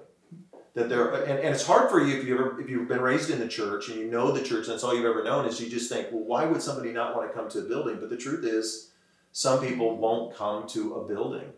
[0.76, 3.30] That there and, and it's hard for you if you ever if you've been raised
[3.30, 5.60] in the church and you know the church and that's all you've ever known is
[5.60, 7.98] you just think well why would somebody not want to come to a building?
[8.00, 8.92] But the truth is
[9.34, 11.52] some people won't come to a building.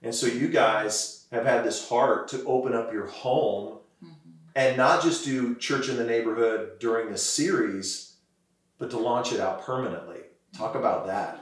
[0.00, 4.30] And so you guys have had this heart to open up your home mm-hmm.
[4.54, 8.14] and not just do church in the neighborhood during this series
[8.78, 10.20] but to launch it out permanently.
[10.56, 11.41] Talk about that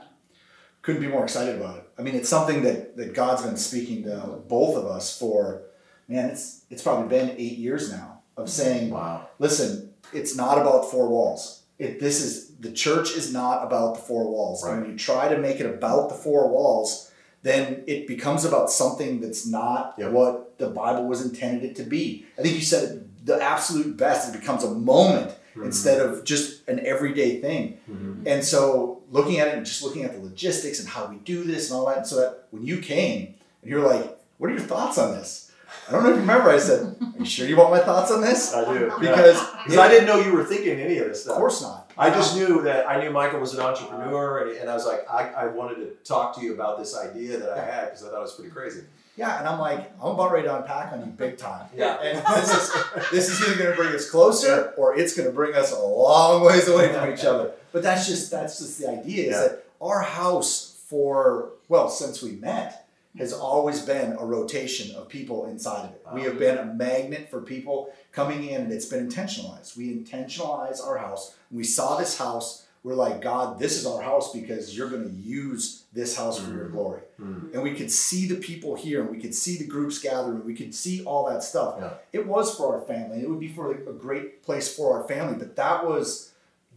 [0.82, 1.84] couldn't be more excited about it.
[1.98, 5.62] I mean it's something that that god's been speaking to both of us for
[6.08, 9.28] man it's it's probably been eight years now of saying wow.
[9.38, 11.62] listen it's not about four walls.
[11.78, 14.62] It this is the church is not about the four walls.
[14.64, 17.10] And when you try to make it about the four walls
[17.42, 20.12] then it becomes about something that's not Yep.
[20.12, 22.26] what the bible was intended it to be.
[22.38, 26.80] I think you said the absolute best it becomes a moment instead of just an
[26.86, 27.78] everyday thing.
[27.90, 28.22] Mhm.
[28.26, 31.44] and so looking at it and just looking at the logistics and how we do
[31.44, 34.54] this and all that, and so that when you came and you're like, what are
[34.54, 35.50] your thoughts on this?
[35.88, 38.10] I don't know if you remember, I said, Are you sure you want my thoughts
[38.10, 38.52] on this?
[38.54, 41.62] i do Because because i didn't know you were thinking any of this of course
[41.62, 41.90] not.
[41.96, 45.08] I just knew that I knew Michael was an entrepreneur, and, and I was like,
[45.10, 48.08] I, I wanted to talk to you about this idea that I had because I
[48.08, 48.84] thought it was pretty crazy.
[49.16, 51.66] Yeah, and I'm like, I'm about ready to unpack on you big time.
[51.76, 52.00] Yeah.
[52.00, 55.72] And this is this is either gonna bring us closer or it's gonna bring us
[55.72, 57.52] a long ways away from each other.
[57.72, 59.40] But that's just that's just the idea is Yeah.
[59.42, 65.46] that our house for well, since we met, has always been a rotation of people
[65.46, 66.02] inside of it.
[66.12, 69.76] We have been a magnet for people coming in and it's been intentionalized.
[69.76, 71.34] We intentionalize our house.
[71.50, 75.84] We saw this house, we're like, God, this is our house because you're gonna use
[75.92, 77.52] this house for your glory Mm.
[77.52, 80.54] and we could see the people here and we could see the groups gathering we
[80.54, 81.90] could see all that stuff Yeah.
[82.12, 85.36] it was for our family it would be for a great place for our family
[85.36, 86.29] but that was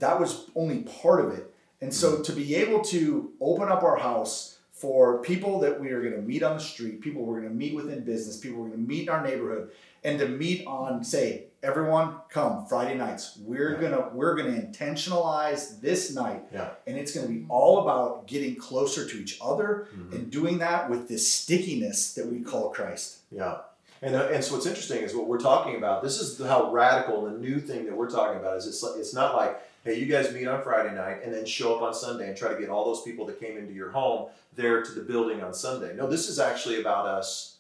[0.04, 1.46] that was only part of it
[1.82, 6.02] and so to be able to open up our house for people that we are
[6.02, 8.68] going to meet on the street people we're going to meet within business people we're
[8.74, 9.72] going to meet in our neighborhood
[10.04, 13.82] and to meet on say everyone come friday nights we're Yeah.
[13.90, 16.72] gonna we're gonna intentionalize this night Yeah.
[16.88, 20.14] and it's going to be all about getting closer to each other Mhm.
[20.16, 23.18] and doing that with this stickiness that we call Christ.
[23.32, 23.58] Yeah.
[24.02, 26.04] And, uh, and so what's interesting is what we're talking about.
[26.04, 29.36] This is how radical the new thing that we're talking about is it's, it's not
[29.38, 32.38] like, hey, you guys meet on Friday night and then show up on Sunday and
[32.38, 35.42] try to get all those people that came into your home there to the building
[35.42, 35.94] on Sunday.
[35.96, 37.58] No, this is actually about us,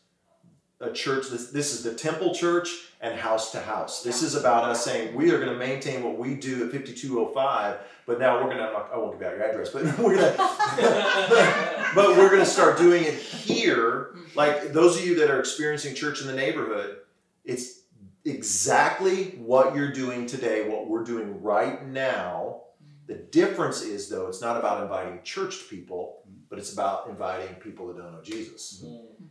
[0.79, 1.29] a church.
[1.29, 2.69] This, this is the temple church
[3.01, 4.03] and house to house.
[4.03, 7.77] This is about us saying we are going to maintain what we do at 5205,
[8.05, 11.91] but now we're going to, I won't give out your address, but we're going to,
[11.93, 15.93] but we're going to start doing it here like those of you that are experiencing
[15.93, 16.97] church in the neighborhood
[17.45, 17.81] it's
[18.25, 22.61] exactly what you're doing today what we're doing right now
[23.07, 27.87] the difference is though it's not about inviting church people but it's about inviting people
[27.87, 29.25] that don't know jesus mm-hmm.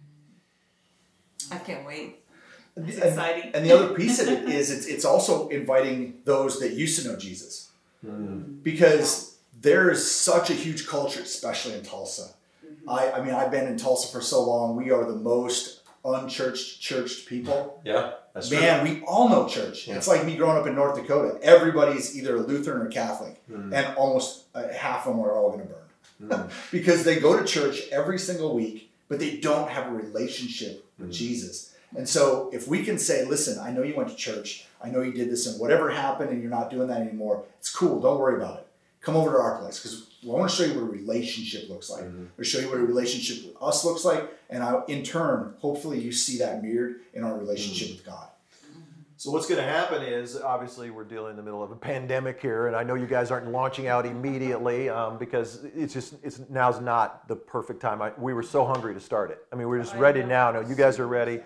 [1.51, 2.25] I can't wait.
[2.77, 3.53] And, It's exciting.
[3.55, 7.09] and the other piece of it is it's, it's also inviting those that used to
[7.09, 7.71] know Jesus
[8.05, 8.61] mm-hmm.
[8.63, 12.31] because there is such a huge culture, especially in Tulsa.
[12.65, 12.89] Mm-hmm.
[12.89, 14.77] I, I mean, I've been in Tulsa for so long.
[14.77, 17.81] We are the most unchurched, churched people.
[17.85, 19.87] yeah that's true Man, we all know church.
[19.87, 19.97] Yeah.
[19.97, 21.39] It's like me growing up in North Dakota.
[21.43, 23.75] Everybody's either a Lutheran or Catholic, Mm.
[23.75, 26.41] and almost uh, half of them are all going to burn.
[26.41, 26.51] Mm.
[26.73, 31.11] because they go to church every single week, but they don't have a relationship with
[31.11, 31.13] Mhm.
[31.13, 31.75] Jesus.
[31.95, 35.03] And so, if we can say, listen, I know you went to church, I know
[35.03, 38.19] you did this, and whatever happened, and you're not doing that anymore, it's cool, don't
[38.19, 38.67] worry about it.
[39.03, 41.91] Come over to our place because I want to show you what a relationship looks
[41.91, 42.05] like.
[42.05, 42.29] Mhm.
[42.39, 45.99] Or show you what a relationship with us looks like, and I, in turn, hopefully,
[45.99, 48.29] you see that mirrored in our relationship with God.
[49.17, 52.41] So what's going to happen is obviously we're dealing in the middle of a pandemic
[52.43, 56.41] here, and I know you guys aren't launching out immediately um, because it's just it's
[56.49, 58.03] now's not the perfect time.
[58.03, 59.45] I, we were so hungry to start it.
[59.53, 60.27] I mean, we're just I ready know.
[60.27, 60.51] now.
[60.53, 61.41] No, you guys are ready,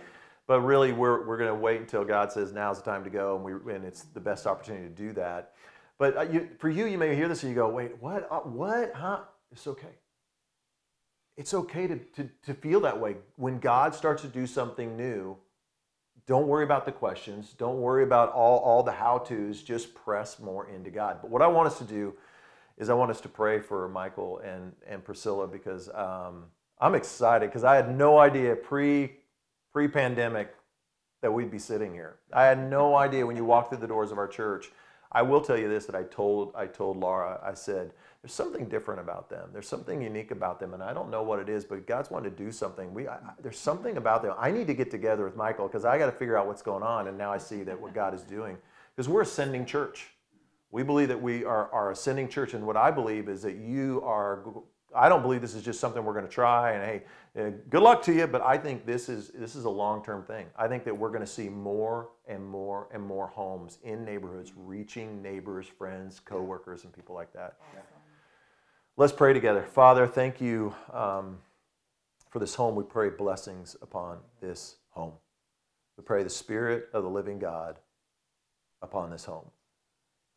[0.47, 3.37] but really we're we're going to wait until God says now's the time to go,
[3.37, 5.53] and we and it's the best opportunity to do that.
[5.99, 8.29] But uh, you, for you, you may hear this and you go, wait, what?
[8.31, 8.93] Uh, what?
[8.95, 9.21] Huh?
[9.51, 9.95] It's okay.
[11.37, 13.17] It's okay to, to, to feel that way.
[13.37, 15.37] When God starts to do something new,
[16.27, 17.55] don't worry about the questions.
[17.57, 19.63] Don't worry about all, all the how to's.
[19.63, 21.19] Just press more into God.
[21.23, 22.15] But what I want us to do
[22.79, 26.45] is I want us to pray for Michael and, and Priscilla because um,
[26.81, 29.13] I'm excited because I had no idea pre
[29.73, 30.55] pre pandemic
[31.23, 32.17] that we'd be sitting here.
[32.33, 34.71] I had no idea when you walked through the doors of our church.
[35.13, 37.41] I will tell you this that I told I told Laura.
[37.45, 37.93] I said
[38.23, 39.51] there's something different about them.
[39.53, 42.37] There's something unique about them, and I don't know what it is, but God's wanted
[42.37, 42.93] to do something.
[42.95, 44.35] We I, I- there's something about them.
[44.39, 46.83] I need to get together with Michael because I got to figure out what's going
[46.83, 48.59] on, and now I see that what God is doing
[48.95, 50.09] because we're ascending church.
[50.71, 54.03] We believe that we are, are ascending church, and what I believe is that you
[54.05, 54.45] are.
[54.95, 57.03] I don't believe this is just something we're going to try, and hey,
[57.39, 58.27] uh, good luck to you.
[58.27, 60.47] But I think this is this is a long term thing.
[60.57, 64.53] I think that we're going to see more and more and more homes in neighborhoods
[64.57, 67.57] reaching neighbors, friends, coworkers, and people like that.
[68.97, 69.63] Let's pray together.
[69.63, 71.39] Father, thank you um,
[72.31, 72.75] for this home.
[72.75, 75.13] We pray blessings upon this home.
[75.99, 77.79] We pray the Spirit of the living God
[78.81, 79.51] upon this home.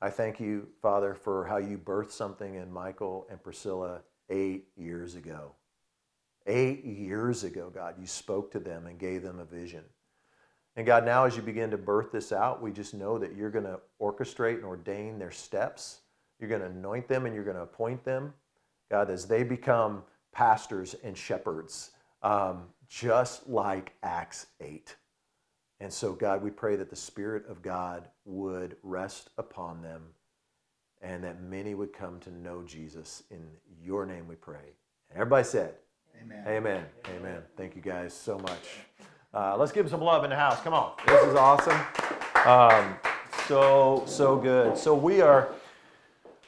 [0.02, 5.16] I thank you, Father, for how you birthed something in Michael and Priscilla eight years
[5.16, 5.54] ago.
[6.48, 9.84] Eight years ago, God, you spoke to them and gave them a vision.
[10.76, 13.50] And God, now as you begin to birth this out, we just know that you're
[13.50, 16.02] going to orchestrate and ordain their steps.
[16.40, 18.34] You're going to anoint them and you're going to appoint them.
[18.90, 21.92] God, as they become pastors and shepherds,
[22.24, 24.96] um, just like Acts 8.
[25.82, 30.04] And so, God, we pray that the Spirit of God would rest upon them
[31.02, 33.24] and that many would come to know Jesus.
[33.32, 33.46] In
[33.84, 34.74] your name we pray.
[35.14, 35.76] Everybody said,
[36.22, 36.44] Amen.
[36.48, 36.86] Amen.
[37.16, 37.42] Amen.
[37.56, 38.80] Thank you guys so much.
[39.34, 40.60] Uh, let's give them some love in the house.
[40.62, 40.94] Come on.
[41.08, 41.80] This is awesome.
[42.46, 42.96] Um,
[43.48, 44.78] so, so good.
[44.78, 45.50] So we are,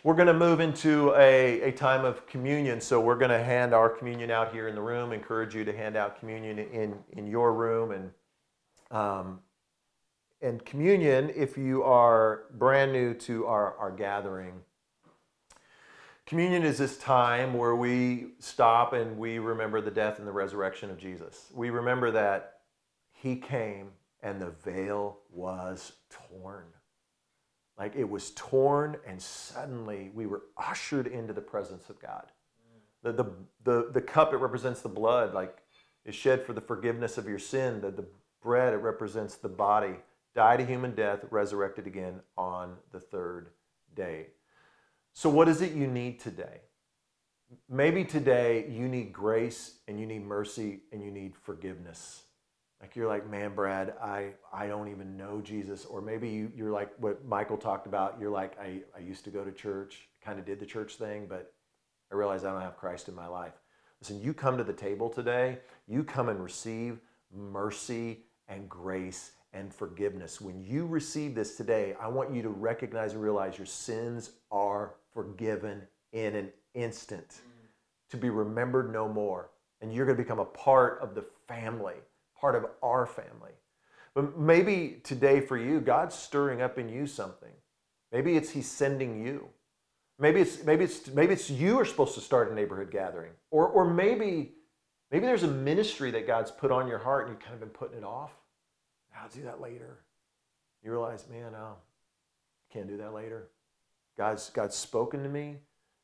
[0.03, 2.81] we're going to move into a, a time of communion.
[2.81, 5.13] So we're going to hand our communion out here in the room.
[5.13, 7.91] Encourage you to hand out communion in, in your room.
[7.91, 8.11] And,
[8.91, 9.39] um,
[10.41, 14.61] and communion, if you are brand new to our, our gathering,
[16.31, 20.89] Communion is this time where we stop and we remember the death and the resurrection
[20.89, 21.47] of Jesus.
[21.53, 22.59] We remember that
[23.11, 23.89] he came
[24.23, 26.67] and the veil was torn.
[27.77, 32.27] Like it was torn, and suddenly we were ushered into the presence of God.
[33.03, 33.25] The, the,
[33.65, 35.57] the, the cup, it represents the blood, like
[36.05, 37.81] is shed for the forgiveness of your sin.
[37.81, 38.07] The, the
[38.41, 39.95] bread, it represents the body,
[40.35, 43.49] died a human death, resurrected again on the third
[43.95, 44.27] day.
[45.13, 46.61] So, what is it you need today?
[47.69, 52.23] Maybe today you need grace and you need mercy and you need forgiveness.
[52.79, 55.85] Like you're like, man, Brad, I, I don't even know Jesus.
[55.85, 58.17] Or maybe you, you're like what Michael talked about.
[58.19, 61.27] You're like, I, I used to go to church, kind of did the church thing,
[61.27, 61.53] but
[62.11, 63.53] I realize I don't have Christ in my life.
[64.01, 66.99] Listen, you come to the table today, you come and receive
[67.31, 70.39] mercy and grace and forgiveness.
[70.39, 74.93] When you receive this today, I want you to recognize and realize your sins are
[75.13, 75.81] forgiven
[76.13, 77.41] in an instant,
[78.09, 79.49] to be remembered no more.
[79.81, 81.95] And you're going to become a part of the family,
[82.39, 83.51] part of our family.
[84.13, 87.51] But maybe today for you, God's stirring up in you something.
[88.11, 89.47] Maybe it's He's sending you.
[90.19, 93.67] Maybe it's maybe it's maybe it's you are supposed to start a neighborhood gathering, or
[93.67, 94.51] or maybe
[95.09, 97.69] maybe there's a ministry that God's put on your heart and you've kind of been
[97.69, 98.31] putting it off.
[99.21, 99.99] I'll do that later.
[100.83, 101.73] You realize, man, I
[102.73, 103.49] can't do that later.
[104.17, 105.57] God's God's spoken to me,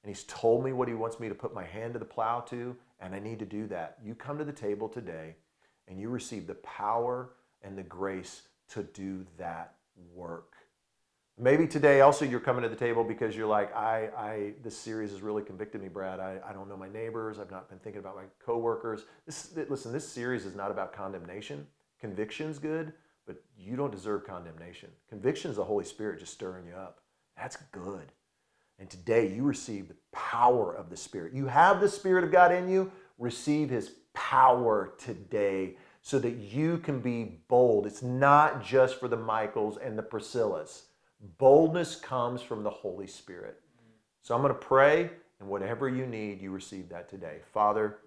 [0.03, 2.41] and He's told me what He wants me to put my hand to the plow
[2.41, 3.97] to, and I need to do that.
[4.03, 5.35] You come to the table today,
[5.87, 7.31] and you receive the power
[7.63, 9.75] and the grace to do that
[10.13, 10.53] work.
[11.39, 15.11] Maybe today also you're coming to the table because you're like, I, I this series
[15.11, 16.19] has really convicted me, Brad.
[16.19, 17.37] I, I don't know my neighbors.
[17.39, 19.05] I've not been thinking about my coworkers.
[19.25, 21.67] This, listen, this series is not about condemnation.
[21.99, 22.93] Conviction's good,
[23.27, 24.89] but you don't deserve condemnation.
[25.09, 27.01] Conviction is the Holy Spirit just stirring you up.
[27.37, 28.11] That's good.
[28.79, 31.33] And today you receive the power of the Spirit.
[31.33, 32.91] You have the Spirit of God in you.
[33.19, 37.85] Receive His power today so that you can be bold.
[37.85, 40.83] It's not just for the Michaels and the Priscillas.
[41.37, 43.59] Boldness comes from the Holy Spirit.
[44.21, 45.09] So I'm going to pray,
[45.39, 47.39] and whatever you need, you receive that today.
[47.51, 47.97] Father,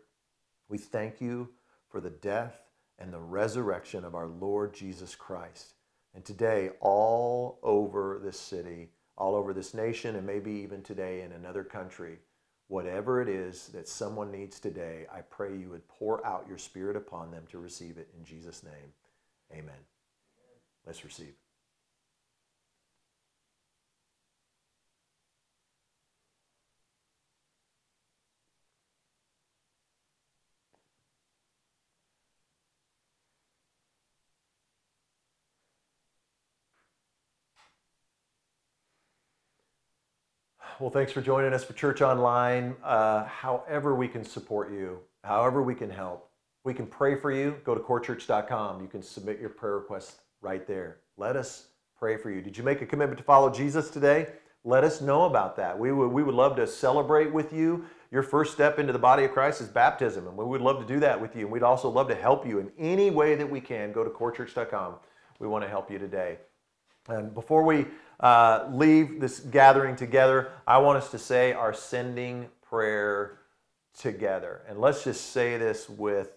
[0.68, 1.48] we thank you
[1.88, 2.54] for the death
[3.00, 5.74] and the resurrection of our Lord Jesus Christ.
[6.14, 11.32] And today, all over this city, all over this nation, and maybe even today in
[11.32, 12.18] another country,
[12.68, 16.96] whatever it is that someone needs today, I pray you would pour out your spirit
[16.96, 18.92] upon them to receive it in Jesus' name.
[19.52, 19.74] Amen.
[20.86, 21.34] Let's receive.
[40.80, 42.74] Well, thanks for joining us for Church Online.
[42.82, 46.30] Uh, however, we can support you, however, we can help,
[46.64, 47.58] we can pray for you.
[47.64, 48.80] Go to corechurch.com.
[48.80, 51.00] You can submit your prayer request right there.
[51.18, 51.66] Let us
[51.98, 52.40] pray for you.
[52.40, 54.28] Did you make a commitment to follow Jesus today?
[54.64, 55.78] Let us know about that.
[55.78, 57.84] We would, we would love to celebrate with you.
[58.10, 60.86] Your first step into the body of Christ is baptism, and we would love to
[60.86, 61.42] do that with you.
[61.42, 63.92] And we'd also love to help you in any way that we can.
[63.92, 64.94] Go to corechurch.com.
[65.40, 66.38] We want to help you today.
[67.08, 67.86] And before we
[68.20, 73.38] uh, leave this gathering together, I want us to say our sending prayer
[73.98, 74.60] together.
[74.68, 76.32] And let's just say this with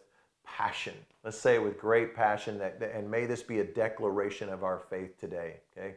[0.45, 0.93] passion.
[1.23, 4.79] Let's say it with great passion, that, and may this be a declaration of our
[4.89, 5.57] faith today.
[5.77, 5.95] Okay?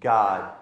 [0.00, 0.52] God,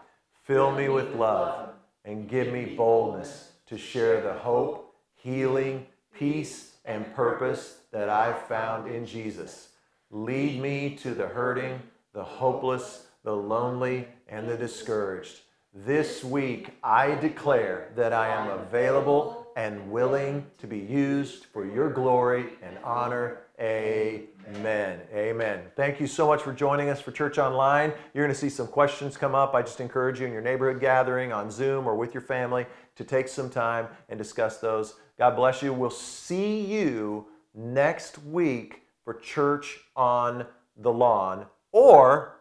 [0.42, 1.70] fill me with love
[2.04, 8.92] and give me boldness to share the hope, healing, peace, and purpose that I've found
[8.92, 9.68] in Jesus.
[10.10, 11.80] Lead me to the hurting,
[12.12, 15.40] the hopeless, the lonely, and the discouraged.
[15.74, 21.90] This week, I declare that I am available and willing to be used for your
[21.90, 23.40] glory and honor.
[23.60, 25.00] Amen.
[25.12, 25.62] Amen.
[25.76, 27.92] Thank you so much for joining us for Church Online.
[28.12, 29.54] You're going to see some questions come up.
[29.54, 32.66] I just encourage you in your neighborhood gathering on Zoom or with your family
[32.96, 34.94] to take some time and discuss those.
[35.18, 35.72] God bless you.
[35.72, 40.46] We'll see you next week for Church on
[40.76, 42.33] the Lawn or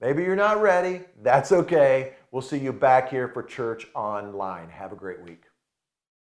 [0.00, 1.02] Maybe you're not ready.
[1.22, 2.14] That's okay.
[2.30, 4.70] We'll see you back here for church online.
[4.70, 5.49] Have a great week.